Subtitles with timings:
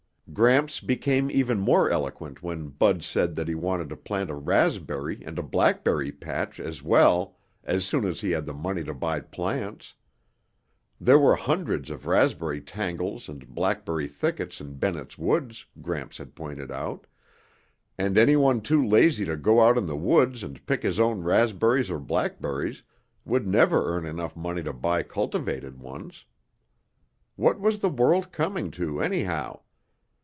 [0.33, 5.21] Gramps became even more eloquent when Bud said that he wanted to plant a raspberry
[5.25, 7.35] and a blackberry patch as well
[7.65, 9.93] as soon as he had the money to buy plants.
[11.01, 16.71] There were hundreds of raspberry tangles and blackberry thickets in Bennett's Woods, Gramps had pointed
[16.71, 17.07] out,
[17.97, 21.91] and anyone too lazy to go out in the woods and pick his own raspberries
[21.91, 22.83] or blackberries
[23.25, 26.23] would never earn enough money to buy cultivated ones.
[27.35, 29.59] What was the world coming to, anyhow?